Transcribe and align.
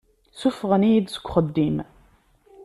Ssufɣen-iyi-d 0.33 1.07
seg 1.13 1.25
uxeddim. 1.27 1.77